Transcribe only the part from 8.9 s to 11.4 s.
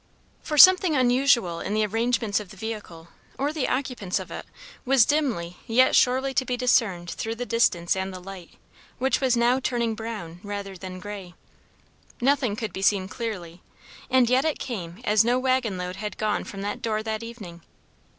which was now turning brown rather than grey.